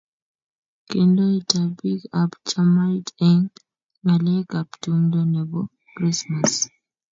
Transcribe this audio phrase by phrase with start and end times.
[0.87, 3.43] Kindoita biik ab chamait eng
[4.03, 5.59] ngalek ab tumdo nebo
[5.95, 6.53] krismas